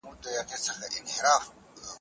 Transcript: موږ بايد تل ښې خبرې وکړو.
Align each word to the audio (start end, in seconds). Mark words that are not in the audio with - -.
موږ 0.05 0.15
بايد 0.21 0.47
تل 0.49 0.61
ښې 0.63 0.71
خبرې 0.75 0.99
وکړو. 1.05 1.35